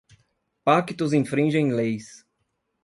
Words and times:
Pactos 0.65 1.13
infringem 1.19 1.69
leis. 1.73 2.09